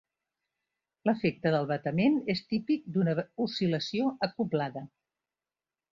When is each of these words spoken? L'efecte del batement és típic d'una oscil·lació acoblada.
L'efecte 1.09 1.51
del 1.57 1.67
batement 1.73 2.17
és 2.35 2.43
típic 2.53 2.89
d'una 2.97 3.15
oscil·lació 3.47 4.11
acoblada. 4.29 4.87